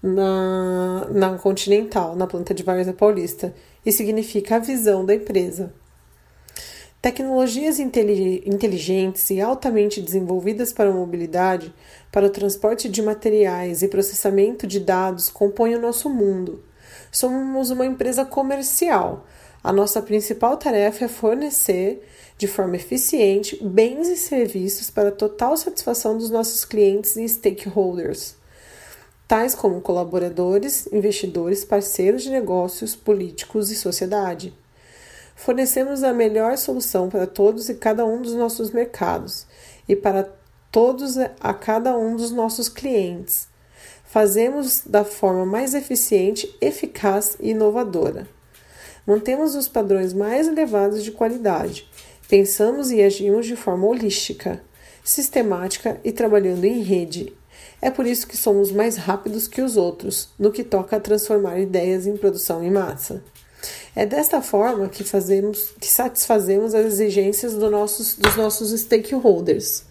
na, 0.07 1.07
na 1.11 1.39
Continental, 1.39 2.15
na 2.17 2.27
planta 2.27 2.55
de 2.55 2.63
Várzea 2.63 2.93
Paulista, 2.93 3.55
e 3.85 3.93
significa 3.93 4.57
a 4.57 4.61
visão 4.61 5.05
da 5.05 5.15
empresa. 5.15 5.73
Tecnologias 7.03 7.79
inteligentes 7.79 9.31
e 9.31 9.41
altamente 9.41 10.01
desenvolvidas 10.01 10.73
para 10.73 10.91
a 10.91 10.95
mobilidade, 10.95 11.73
para 12.11 12.27
o 12.27 12.31
transporte 12.31 12.89
de 12.89 13.03
materiais 13.03 13.83
e 13.83 13.89
processamento 13.89 14.67
de 14.67 14.81
dados 14.81 15.29
compõem 15.29 15.75
o 15.75 15.81
nosso 15.81 16.09
mundo 16.09 16.63
somos 17.11 17.71
uma 17.71 17.87
empresa 17.87 18.25
comercial. 18.25 19.27
A 19.63 19.73
nossa 19.73 20.01
principal 20.03 20.57
tarefa 20.57 21.07
é 21.07 21.09
fornecer 21.09 22.07
de 22.39 22.47
forma 22.47 22.77
eficiente 22.77 23.59
bens 23.63 24.09
e 24.09 24.17
serviços 24.17 24.91
para 24.91 25.11
total 25.11 25.57
satisfação 25.57 26.17
dos 26.17 26.31
nossos 26.31 26.65
clientes 26.65 27.17
e 27.17 27.27
stakeholders, 27.29 28.37
tais 29.26 29.54
como 29.54 29.80
colaboradores, 29.80 30.87
investidores, 30.92 31.64
parceiros 31.64 32.23
de 32.23 32.30
negócios, 32.30 32.95
políticos 32.95 33.71
e 33.71 33.76
sociedade. 33.76 34.54
Fornecemos 35.35 36.02
a 36.02 36.12
melhor 36.12 36.56
solução 36.56 37.09
para 37.09 37.26
todos 37.26 37.68
e 37.68 37.75
cada 37.75 38.04
um 38.06 38.23
dos 38.23 38.35
nossos 38.35 38.71
mercados 38.71 39.47
e 39.88 39.95
para 39.95 40.28
todos 40.71 41.16
a 41.18 41.54
cada 41.54 41.97
um 41.97 42.16
dos 42.16 42.30
nossos 42.30 42.68
clientes 42.68 43.49
fazemos 44.06 44.83
da 44.87 45.04
forma 45.04 45.45
mais 45.45 45.75
eficiente, 45.75 46.56
eficaz 46.61 47.37
e 47.40 47.50
inovadora. 47.50 48.26
Mantemos 49.06 49.54
os 49.54 49.68
padrões 49.68 50.12
mais 50.12 50.49
elevados 50.49 51.04
de 51.04 51.12
qualidade. 51.12 51.88
Pensamos 52.28 52.90
e 52.90 53.02
agimos 53.02 53.47
de 53.47 53.54
forma 53.56 53.87
holística, 53.87 54.62
sistemática 55.04 56.00
e 56.02 56.11
trabalhando 56.11 56.64
em 56.64 56.83
rede. 56.83 57.37
É 57.80 57.90
por 57.90 58.06
isso 58.06 58.26
que 58.26 58.37
somos 58.37 58.73
mais 58.73 58.97
rápidos 58.97 59.47
que 59.47 59.61
os 59.61 59.76
outros 59.76 60.28
no 60.38 60.50
que 60.50 60.64
toca 60.64 60.97
a 60.97 61.00
transformar 61.00 61.59
ideias 61.61 62.06
em 62.06 62.16
produção 62.16 62.62
em 62.62 62.71
massa. 62.71 63.23
É 63.95 64.06
desta 64.06 64.40
forma 64.42 64.88
que 64.88 65.04
fazemos, 65.04 65.73
que 65.80 65.88
satisfazemos 65.88 66.75
as 66.75 66.87
exigências 66.87 67.54
do 67.54 67.71
nossos, 67.71 68.14
dos 68.14 68.37
nossos 68.37 68.78
stakeholders 68.80 69.85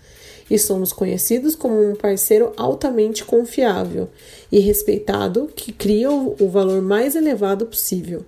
e 0.49 0.59
somos 0.59 0.93
conhecidos 0.93 1.55
como 1.55 1.89
um 1.89 1.95
parceiro 1.95 2.53
altamente 2.55 3.25
confiável 3.25 4.09
e 4.51 4.59
respeitado 4.59 5.49
que 5.55 5.71
cria 5.71 6.11
o 6.11 6.49
valor 6.49 6.81
mais 6.81 7.15
elevado 7.15 7.65
possível. 7.65 8.25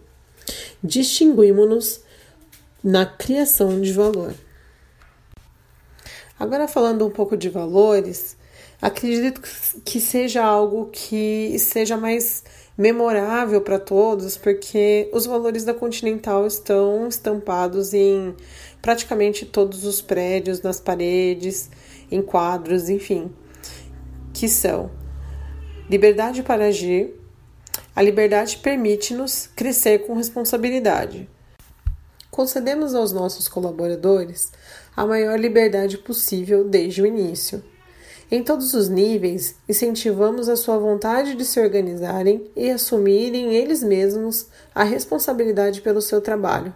Distinguimos-nos 0.84 2.02
na 2.84 3.06
criação 3.06 3.80
de 3.82 3.92
valor. 3.92 4.34
Agora, 6.40 6.68
falando 6.68 7.06
um 7.06 7.10
pouco 7.10 7.36
de 7.36 7.50
valores, 7.50 8.37
acredito 8.82 9.42
que 9.84 10.00
seja 10.00 10.44
algo 10.44 10.90
que 10.92 11.58
seja 11.60 11.98
mais 11.98 12.44
memorável 12.78 13.62
para 13.62 13.80
todos, 13.80 14.38
porque 14.38 15.10
os 15.12 15.26
valores 15.26 15.64
da 15.64 15.74
Continental 15.74 16.46
estão 16.46 17.08
estampados 17.08 17.94
em 17.94 18.36
praticamente 18.82 19.46
todos 19.46 19.84
os 19.84 20.02
prédios, 20.02 20.62
nas 20.62 20.80
paredes, 20.80 21.70
em 22.12 22.22
quadros, 22.22 22.88
enfim, 22.88 23.32
que 24.34 24.48
são 24.48 24.92
liberdade 25.90 26.44
para 26.44 26.66
agir, 26.68 27.16
a 27.96 28.02
liberdade 28.02 28.58
permite-nos 28.58 29.50
crescer 29.56 30.06
com 30.06 30.14
responsabilidade. 30.14 31.28
Concedemos 32.30 32.94
aos 32.94 33.12
nossos 33.12 33.48
colaboradores 33.48 34.52
a 34.96 35.06
maior 35.06 35.40
liberdade 35.40 35.98
possível 35.98 36.64
desde 36.64 37.02
o 37.02 37.08
início. 37.08 37.64
Em 38.30 38.44
todos 38.44 38.74
os 38.74 38.90
níveis, 38.90 39.56
incentivamos 39.70 40.50
a 40.50 40.58
sua 40.58 40.78
vontade 40.78 41.34
de 41.34 41.46
se 41.46 41.62
organizarem 41.62 42.52
e 42.58 42.70
assumirem 42.70 43.56
eles 43.56 43.82
mesmos 43.82 44.48
a 44.76 44.84
responsabilidade 44.84 45.80
pelo 45.80 46.02
seu 46.02 46.20
trabalho. 46.20 46.74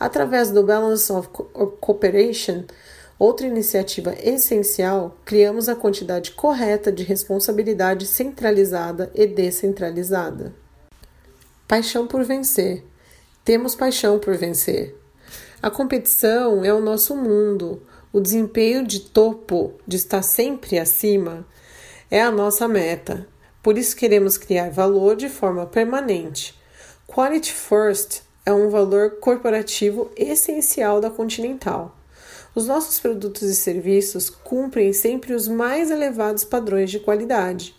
Através 0.00 0.50
do 0.50 0.62
Balance 0.62 1.12
of 1.12 1.28
Cooperation, 1.80 2.64
outra 3.18 3.46
iniciativa 3.46 4.14
essencial, 4.18 5.18
criamos 5.24 5.68
a 5.68 5.76
quantidade 5.76 6.30
correta 6.30 6.90
de 6.90 7.04
responsabilidade 7.04 8.06
centralizada 8.06 9.10
e 9.14 9.26
descentralizada. 9.26 10.54
Paixão 11.68 12.06
por 12.06 12.24
vencer. 12.24 12.82
Temos 13.44 13.74
paixão 13.74 14.18
por 14.18 14.34
vencer. 14.34 14.96
A 15.62 15.70
competição 15.70 16.64
é 16.64 16.72
o 16.72 16.80
nosso 16.80 17.14
mundo. 17.14 17.82
O 18.14 18.20
desempenho 18.20 18.86
de 18.86 19.00
topo, 19.00 19.72
de 19.84 19.96
estar 19.96 20.22
sempre 20.22 20.78
acima, 20.78 21.44
é 22.08 22.22
a 22.22 22.30
nossa 22.30 22.68
meta. 22.68 23.26
Por 23.60 23.76
isso 23.76 23.96
queremos 23.96 24.38
criar 24.38 24.70
valor 24.70 25.16
de 25.16 25.28
forma 25.28 25.66
permanente. 25.66 26.56
Quality 27.08 27.52
First 27.52 28.22
é 28.46 28.52
um 28.52 28.70
valor 28.70 29.16
corporativo 29.18 30.12
essencial 30.16 31.00
da 31.00 31.10
Continental. 31.10 31.98
Os 32.54 32.68
nossos 32.68 33.00
produtos 33.00 33.42
e 33.50 33.54
serviços 33.56 34.30
cumprem 34.30 34.92
sempre 34.92 35.34
os 35.34 35.48
mais 35.48 35.90
elevados 35.90 36.44
padrões 36.44 36.92
de 36.92 37.00
qualidade. 37.00 37.74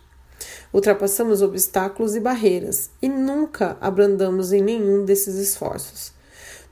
Ultrapassamos 0.74 1.42
obstáculos 1.42 2.14
e 2.14 2.20
barreiras 2.20 2.90
e 3.02 3.08
nunca 3.08 3.78
abrandamos 3.80 4.52
em 4.52 4.62
nenhum 4.62 5.06
desses 5.06 5.36
esforços. 5.36 6.15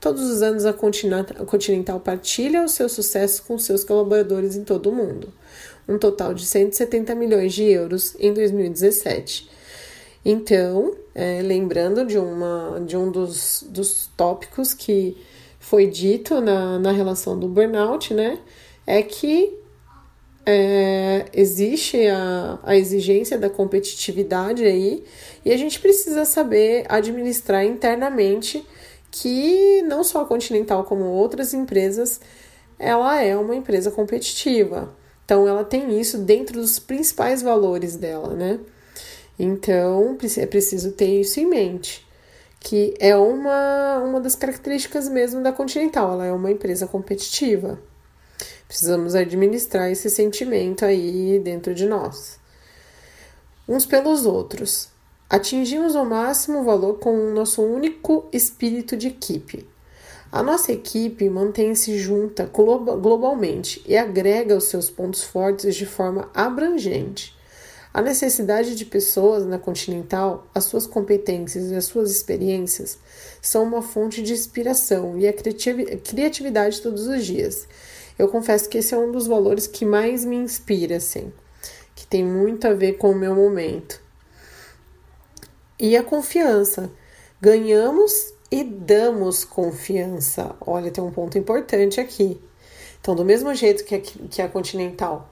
Todos 0.04 0.28
os 0.28 0.42
anos 0.42 0.66
a 0.66 0.72
Continental 0.74 1.98
partilha 1.98 2.62
o 2.62 2.68
seu 2.68 2.90
sucesso 2.90 3.42
com 3.44 3.58
seus 3.58 3.82
colaboradores 3.82 4.54
em 4.54 4.62
todo 4.62 4.90
o 4.90 4.94
mundo, 4.94 5.32
um 5.88 5.96
total 5.96 6.34
de 6.34 6.44
170 6.44 7.14
milhões 7.14 7.54
de 7.54 7.62
euros 7.62 8.14
em 8.20 8.30
2017. 8.34 9.48
Então, 10.22 10.94
é, 11.14 11.40
lembrando 11.40 12.04
de, 12.04 12.18
uma, 12.18 12.82
de 12.86 12.98
um 12.98 13.10
dos, 13.10 13.64
dos 13.66 14.10
tópicos 14.14 14.74
que 14.74 15.16
foi 15.58 15.86
dito 15.86 16.38
na, 16.38 16.78
na 16.78 16.92
relação 16.92 17.40
do 17.40 17.48
burnout, 17.48 18.12
né? 18.12 18.38
É 18.86 19.02
que 19.02 19.58
é, 20.44 21.24
existe 21.32 22.06
a, 22.08 22.58
a 22.62 22.76
exigência 22.76 23.38
da 23.38 23.48
competitividade 23.48 24.66
aí 24.66 25.02
e 25.46 25.50
a 25.50 25.56
gente 25.56 25.80
precisa 25.80 26.26
saber 26.26 26.84
administrar 26.90 27.64
internamente 27.64 28.66
que 29.14 29.82
não 29.82 30.02
só 30.02 30.22
a 30.22 30.24
Continental 30.24 30.84
como 30.84 31.04
outras 31.04 31.54
empresas 31.54 32.20
ela 32.78 33.22
é 33.22 33.36
uma 33.36 33.54
empresa 33.54 33.90
competitiva 33.90 34.94
então 35.24 35.46
ela 35.46 35.64
tem 35.64 36.00
isso 36.00 36.18
dentro 36.18 36.60
dos 36.60 36.78
principais 36.78 37.42
valores 37.42 37.96
dela 37.96 38.34
né 38.34 38.58
então 39.38 40.16
é 40.36 40.46
preciso 40.46 40.92
ter 40.92 41.20
isso 41.20 41.38
em 41.38 41.46
mente 41.46 42.04
que 42.58 42.94
é 42.98 43.14
uma, 43.16 43.98
uma 43.98 44.20
das 44.20 44.34
características 44.34 45.08
mesmo 45.08 45.42
da 45.42 45.52
Continental 45.52 46.12
ela 46.12 46.26
é 46.26 46.32
uma 46.32 46.50
empresa 46.50 46.86
competitiva 46.86 47.78
Precisamos 48.66 49.14
administrar 49.14 49.90
esse 49.90 50.10
sentimento 50.10 50.84
aí 50.84 51.38
dentro 51.38 51.74
de 51.74 51.86
nós. 51.86 52.38
Uns 53.68 53.86
pelos 53.86 54.26
outros. 54.26 54.88
Atingimos 55.34 55.96
o 55.96 56.04
máximo 56.04 56.62
valor 56.62 57.00
com 57.00 57.12
o 57.12 57.34
nosso 57.34 57.60
único 57.60 58.28
espírito 58.32 58.96
de 58.96 59.08
equipe. 59.08 59.66
A 60.30 60.44
nossa 60.44 60.70
equipe 60.70 61.28
mantém-se 61.28 61.98
junta 61.98 62.48
globalmente 62.48 63.82
e 63.84 63.96
agrega 63.96 64.56
os 64.56 64.66
seus 64.66 64.88
pontos 64.88 65.24
fortes 65.24 65.74
de 65.74 65.86
forma 65.86 66.30
abrangente. 66.32 67.36
A 67.92 68.00
necessidade 68.00 68.76
de 68.76 68.84
pessoas 68.84 69.44
na 69.44 69.58
Continental, 69.58 70.46
as 70.54 70.66
suas 70.66 70.86
competências 70.86 71.68
e 71.68 71.74
as 71.74 71.86
suas 71.86 72.12
experiências 72.12 72.96
são 73.42 73.64
uma 73.64 73.82
fonte 73.82 74.22
de 74.22 74.32
inspiração 74.32 75.18
e 75.18 75.26
a 75.26 75.32
criatividade 75.32 76.80
todos 76.80 77.08
os 77.08 77.26
dias. 77.26 77.66
Eu 78.16 78.28
confesso 78.28 78.68
que 78.68 78.78
esse 78.78 78.94
é 78.94 78.96
um 78.96 79.10
dos 79.10 79.26
valores 79.26 79.66
que 79.66 79.84
mais 79.84 80.24
me 80.24 80.36
inspira, 80.36 80.98
assim, 80.98 81.32
que 81.92 82.06
tem 82.06 82.24
muito 82.24 82.68
a 82.68 82.72
ver 82.72 82.98
com 82.98 83.10
o 83.10 83.18
meu 83.18 83.34
momento. 83.34 84.03
E 85.78 85.96
a 85.96 86.02
confiança. 86.02 86.90
Ganhamos 87.40 88.32
e 88.50 88.62
damos 88.62 89.44
confiança. 89.44 90.54
Olha, 90.60 90.90
tem 90.90 91.02
um 91.02 91.10
ponto 91.10 91.36
importante 91.36 92.00
aqui. 92.00 92.40
Então, 93.00 93.14
do 93.14 93.24
mesmo 93.24 93.54
jeito 93.54 93.84
que 93.84 93.94
a, 93.94 94.00
que 94.00 94.40
a 94.40 94.48
Continental 94.48 95.28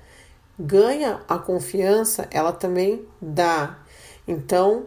ganha 0.59 1.21
a 1.29 1.39
confiança, 1.39 2.29
ela 2.31 2.53
também 2.53 3.07
dá. 3.21 3.79
Então, 4.27 4.87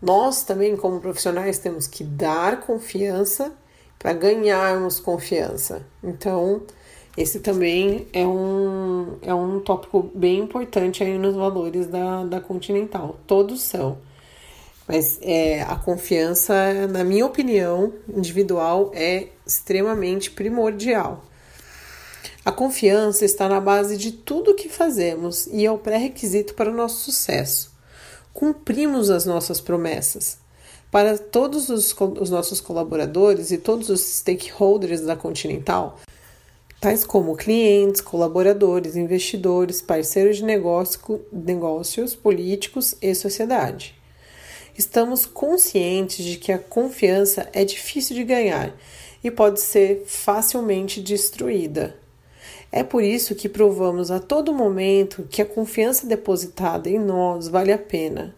nós 0.00 0.42
também, 0.42 0.76
como 0.76 1.00
profissionais, 1.00 1.58
temos 1.58 1.86
que 1.86 2.02
dar 2.02 2.60
confiança 2.60 3.52
para 3.98 4.12
ganharmos 4.12 5.00
confiança. 5.00 5.86
Então, 6.02 6.62
esse 7.16 7.40
também 7.40 8.06
é 8.12 8.26
um, 8.26 9.18
é 9.22 9.34
um 9.34 9.60
tópico 9.60 10.10
bem 10.14 10.40
importante 10.40 11.02
aí 11.02 11.16
nos 11.16 11.34
valores 11.34 11.86
da, 11.86 12.24
da 12.24 12.40
Continental. 12.40 13.18
Todos 13.26 13.62
são. 13.62 13.98
Mas 14.86 15.18
é, 15.20 15.62
a 15.62 15.76
confiança, 15.76 16.86
na 16.86 17.02
minha 17.02 17.26
opinião 17.26 17.92
individual, 18.08 18.92
é 18.94 19.28
extremamente 19.44 20.30
primordial. 20.30 21.24
A 22.44 22.52
confiança 22.52 23.24
está 23.24 23.48
na 23.48 23.60
base 23.60 23.96
de 23.96 24.12
tudo 24.12 24.52
o 24.52 24.54
que 24.54 24.68
fazemos 24.68 25.48
e 25.48 25.66
é 25.66 25.70
o 25.70 25.78
pré-requisito 25.78 26.54
para 26.54 26.70
o 26.70 26.74
nosso 26.74 27.10
sucesso. 27.10 27.72
Cumprimos 28.32 29.10
as 29.10 29.24
nossas 29.24 29.60
promessas. 29.60 30.38
Para 30.88 31.18
todos 31.18 31.68
os, 31.68 31.92
os 32.20 32.30
nossos 32.30 32.60
colaboradores 32.60 33.50
e 33.50 33.58
todos 33.58 33.88
os 33.88 34.00
stakeholders 34.00 35.00
da 35.00 35.16
Continental, 35.16 35.98
tais 36.80 37.04
como 37.04 37.34
clientes, 37.34 38.00
colaboradores, 38.00 38.94
investidores, 38.94 39.82
parceiros 39.82 40.36
de 40.36 40.44
negócio, 40.44 41.26
negócios, 41.32 42.14
políticos 42.14 42.94
e 43.02 43.12
sociedade. 43.12 43.96
Estamos 44.76 45.24
conscientes 45.24 46.24
de 46.24 46.36
que 46.36 46.52
a 46.52 46.58
confiança 46.58 47.48
é 47.52 47.64
difícil 47.64 48.14
de 48.14 48.24
ganhar 48.24 48.74
e 49.24 49.30
pode 49.30 49.60
ser 49.60 50.04
facilmente 50.06 51.00
destruída. 51.00 51.96
É 52.70 52.82
por 52.82 53.02
isso 53.02 53.34
que 53.34 53.48
provamos 53.48 54.10
a 54.10 54.20
todo 54.20 54.52
momento 54.52 55.26
que 55.30 55.40
a 55.40 55.46
confiança 55.46 56.06
depositada 56.06 56.90
em 56.90 56.98
nós 56.98 57.48
vale 57.48 57.72
a 57.72 57.78
pena. 57.78 58.34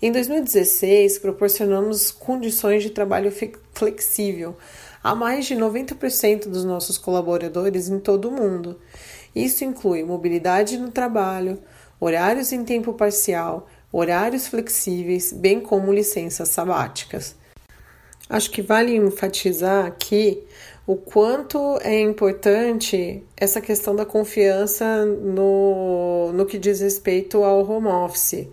Em 0.00 0.10
2016, 0.10 1.18
proporcionamos 1.18 2.10
condições 2.10 2.82
de 2.82 2.90
trabalho 2.90 3.32
flexível 3.74 4.56
a 5.02 5.14
mais 5.14 5.46
de 5.46 5.54
90% 5.54 6.48
dos 6.48 6.64
nossos 6.64 6.96
colaboradores 6.96 7.88
em 7.88 7.98
todo 7.98 8.28
o 8.28 8.32
mundo. 8.32 8.78
Isso 9.34 9.64
inclui 9.64 10.02
mobilidade 10.02 10.78
no 10.78 10.90
trabalho, 10.90 11.58
horários 12.00 12.52
em 12.52 12.64
tempo 12.64 12.92
parcial, 12.94 13.68
horários 13.92 14.48
flexíveis, 14.48 15.32
bem 15.32 15.60
como 15.60 15.92
licenças 15.92 16.48
sabáticas. 16.48 17.34
Acho 18.28 18.50
que 18.50 18.60
vale 18.60 18.94
enfatizar 18.94 19.86
aqui 19.86 20.42
o 20.86 20.96
quanto 20.96 21.78
é 21.82 22.00
importante 22.00 23.22
essa 23.36 23.60
questão 23.60 23.96
da 23.96 24.04
confiança 24.04 25.04
no, 25.04 26.32
no 26.32 26.46
que 26.46 26.58
diz 26.58 26.80
respeito 26.80 27.42
ao 27.42 27.66
home 27.70 27.88
office. 27.88 28.48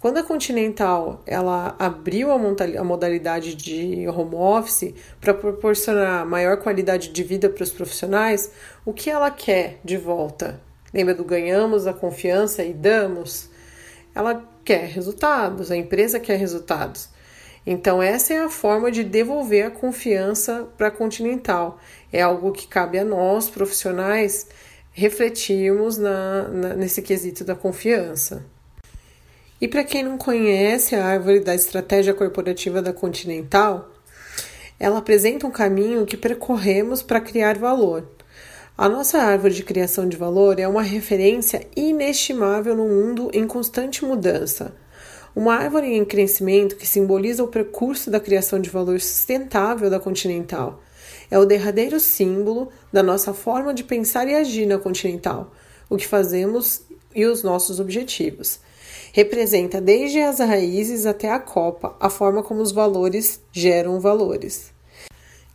Quando 0.00 0.18
a 0.18 0.24
Continental 0.24 1.22
ela 1.24 1.76
abriu 1.78 2.32
a 2.32 2.84
modalidade 2.84 3.54
de 3.54 4.08
home 4.08 4.34
office 4.34 4.92
para 5.20 5.32
proporcionar 5.32 6.26
maior 6.26 6.56
qualidade 6.56 7.10
de 7.10 7.22
vida 7.22 7.48
para 7.48 7.62
os 7.62 7.70
profissionais, 7.70 8.50
o 8.84 8.92
que 8.92 9.08
ela 9.08 9.30
quer 9.30 9.78
de 9.84 9.96
volta? 9.96 10.60
Lembra 10.92 11.14
do 11.14 11.24
ganhamos 11.24 11.86
a 11.86 11.92
confiança 11.92 12.64
e 12.64 12.72
damos? 12.72 13.48
Ela 14.12 14.44
quer 14.64 14.86
resultados, 14.86 15.70
a 15.70 15.76
empresa 15.76 16.20
quer 16.20 16.36
resultados. 16.36 17.08
Então, 17.64 18.02
essa 18.02 18.34
é 18.34 18.38
a 18.38 18.48
forma 18.48 18.90
de 18.90 19.04
devolver 19.04 19.66
a 19.66 19.70
confiança 19.70 20.68
para 20.76 20.88
a 20.88 20.90
Continental. 20.90 21.78
É 22.12 22.20
algo 22.20 22.50
que 22.50 22.66
cabe 22.66 22.98
a 22.98 23.04
nós, 23.04 23.48
profissionais, 23.48 24.48
refletirmos 24.92 25.96
na, 25.96 26.48
na, 26.48 26.74
nesse 26.74 27.00
quesito 27.00 27.44
da 27.44 27.54
confiança. 27.54 28.44
E 29.60 29.68
para 29.68 29.84
quem 29.84 30.02
não 30.02 30.18
conhece 30.18 30.96
a 30.96 31.06
árvore 31.06 31.38
da 31.38 31.54
estratégia 31.54 32.12
corporativa 32.12 32.82
da 32.82 32.92
Continental, 32.92 33.92
ela 34.78 34.98
apresenta 34.98 35.46
um 35.46 35.52
caminho 35.52 36.04
que 36.04 36.16
percorremos 36.16 37.00
para 37.00 37.20
criar 37.20 37.56
valor. 37.56 38.08
A 38.82 38.88
nossa 38.88 39.18
árvore 39.18 39.54
de 39.54 39.62
criação 39.62 40.08
de 40.08 40.16
valor 40.16 40.58
é 40.58 40.66
uma 40.66 40.82
referência 40.82 41.64
inestimável 41.76 42.74
no 42.74 42.88
mundo 42.88 43.30
em 43.32 43.46
constante 43.46 44.04
mudança. 44.04 44.74
Uma 45.36 45.54
árvore 45.54 45.86
em 45.86 46.04
crescimento 46.04 46.74
que 46.74 46.84
simboliza 46.84 47.44
o 47.44 47.46
percurso 47.46 48.10
da 48.10 48.18
criação 48.18 48.58
de 48.58 48.68
valor 48.68 49.00
sustentável 49.00 49.88
da 49.88 50.00
Continental. 50.00 50.82
É 51.30 51.38
o 51.38 51.44
derradeiro 51.44 52.00
símbolo 52.00 52.70
da 52.92 53.04
nossa 53.04 53.32
forma 53.32 53.72
de 53.72 53.84
pensar 53.84 54.26
e 54.26 54.34
agir 54.34 54.66
na 54.66 54.78
Continental, 54.78 55.52
o 55.88 55.96
que 55.96 56.08
fazemos 56.08 56.82
e 57.14 57.24
os 57.24 57.44
nossos 57.44 57.78
objetivos. 57.78 58.58
Representa 59.12 59.80
desde 59.80 60.20
as 60.20 60.40
raízes 60.40 61.06
até 61.06 61.30
a 61.30 61.38
copa 61.38 61.94
a 62.00 62.10
forma 62.10 62.42
como 62.42 62.60
os 62.60 62.72
valores 62.72 63.40
geram 63.52 64.00
valores. 64.00 64.72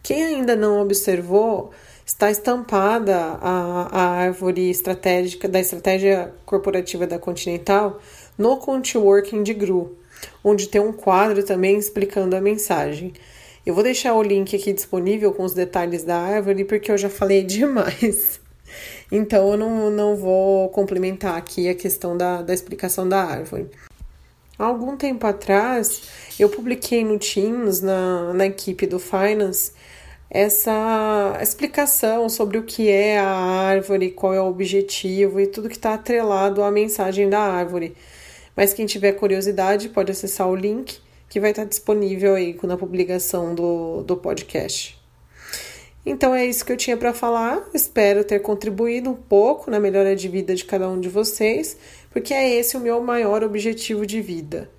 Quem 0.01 0.23
ainda 0.23 0.55
não 0.55 0.81
observou, 0.81 1.71
está 2.07 2.31
estampada 2.31 3.17
a, 3.41 3.89
a 3.91 4.09
árvore 4.11 4.69
estratégica 4.69 5.45
da 5.45 5.59
estratégia 5.59 6.33
corporativa 6.45 7.05
da 7.05 7.19
Continental 7.19 7.99
no 8.37 8.55
Contiworking 8.57 9.43
de 9.43 9.53
GRU, 9.53 9.97
onde 10.41 10.69
tem 10.69 10.79
um 10.79 10.93
quadro 10.93 11.43
também 11.43 11.77
explicando 11.77 12.33
a 12.33 12.41
mensagem. 12.41 13.11
Eu 13.65 13.73
vou 13.73 13.83
deixar 13.83 14.13
o 14.13 14.23
link 14.23 14.55
aqui 14.55 14.71
disponível 14.71 15.33
com 15.33 15.43
os 15.43 15.53
detalhes 15.53 16.03
da 16.03 16.17
árvore, 16.17 16.63
porque 16.63 16.89
eu 16.89 16.97
já 16.97 17.09
falei 17.09 17.43
demais. 17.45 18.39
Então 19.11 19.51
eu 19.51 19.57
não, 19.57 19.91
não 19.91 20.15
vou 20.15 20.69
complementar 20.69 21.35
aqui 21.35 21.67
a 21.67 21.75
questão 21.75 22.15
da, 22.15 22.41
da 22.41 22.53
explicação 22.53 23.07
da 23.07 23.21
árvore. 23.21 23.69
Há 24.57 24.63
algum 24.63 24.95
tempo 24.95 25.27
atrás, 25.27 26.03
eu 26.39 26.49
publiquei 26.49 27.03
no 27.03 27.19
Teams, 27.19 27.81
na, 27.81 28.33
na 28.33 28.45
equipe 28.45 28.87
do 28.87 28.97
Finance, 28.97 29.73
essa 30.29 31.37
explicação 31.41 32.27
sobre 32.27 32.57
o 32.57 32.63
que 32.63 32.89
é 32.89 33.17
a 33.17 33.27
árvore, 33.27 34.11
qual 34.11 34.33
é 34.33 34.41
o 34.41 34.47
objetivo 34.47 35.39
e 35.39 35.47
tudo 35.47 35.69
que 35.69 35.75
está 35.75 35.93
atrelado 35.93 36.63
à 36.63 36.71
mensagem 36.71 37.29
da 37.29 37.39
árvore. 37.39 37.95
Mas 38.55 38.73
quem 38.73 38.85
tiver 38.85 39.13
curiosidade 39.13 39.89
pode 39.89 40.11
acessar 40.11 40.49
o 40.49 40.55
link 40.55 40.99
que 41.29 41.39
vai 41.39 41.51
estar 41.51 41.65
disponível 41.65 42.35
aí 42.35 42.57
na 42.63 42.77
publicação 42.77 43.53
do, 43.53 44.03
do 44.03 44.17
podcast. 44.17 44.97
Então 46.05 46.33
é 46.33 46.45
isso 46.45 46.65
que 46.65 46.71
eu 46.71 46.77
tinha 46.77 46.95
para 46.95 47.13
falar. 47.13 47.67
Espero 47.73 48.23
ter 48.23 48.39
contribuído 48.39 49.09
um 49.09 49.15
pouco 49.15 49.69
na 49.69 49.79
melhora 49.79 50.15
de 50.15 50.29
vida 50.29 50.55
de 50.55 50.63
cada 50.63 50.87
um 50.89 50.99
de 50.99 51.09
vocês, 51.09 51.77
porque 52.09 52.33
é 52.33 52.49
esse 52.49 52.77
o 52.77 52.79
meu 52.79 53.01
maior 53.01 53.43
objetivo 53.43 54.05
de 54.05 54.21
vida: 54.21 54.69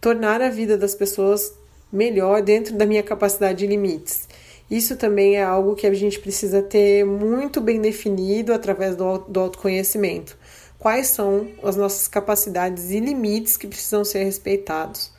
tornar 0.00 0.40
a 0.40 0.48
vida 0.48 0.78
das 0.78 0.94
pessoas 0.94 1.52
melhor 1.92 2.40
dentro 2.40 2.74
da 2.74 2.86
minha 2.86 3.02
capacidade 3.02 3.64
e 3.64 3.68
limites. 3.68 4.26
Isso 4.70 4.96
também 4.96 5.36
é 5.36 5.42
algo 5.42 5.74
que 5.74 5.86
a 5.86 5.92
gente 5.92 6.18
precisa 6.18 6.62
ter 6.62 7.04
muito 7.04 7.60
bem 7.60 7.80
definido 7.80 8.52
através 8.52 8.96
do, 8.96 9.18
do 9.18 9.40
autoconhecimento. 9.40 10.36
Quais 10.78 11.08
são 11.08 11.48
as 11.62 11.76
nossas 11.76 12.08
capacidades 12.08 12.90
e 12.90 12.98
limites 12.98 13.56
que 13.56 13.68
precisam 13.68 14.04
ser 14.04 14.24
respeitados. 14.24 15.12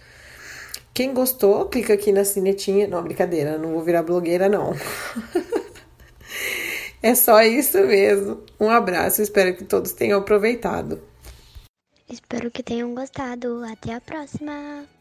Quem 0.94 1.14
gostou, 1.14 1.66
clica 1.66 1.94
aqui 1.94 2.12
na 2.12 2.24
sinetinha. 2.24 2.88
Não, 2.88 3.02
brincadeira, 3.02 3.58
não 3.58 3.72
vou 3.72 3.82
virar 3.82 4.04
blogueira, 4.04 4.48
não. 4.48 4.74
é 7.02 7.16
só 7.16 7.42
isso 7.42 7.80
mesmo. 7.80 8.44
Um 8.60 8.70
abraço, 8.70 9.22
espero 9.22 9.56
que 9.56 9.64
todos 9.64 9.94
tenham 9.94 10.20
aproveitado. 10.20 11.02
Espero 12.08 12.52
que 12.52 12.62
tenham 12.62 12.94
gostado. 12.94 13.64
Até 13.64 13.94
a 13.94 14.02
próxima! 14.02 14.93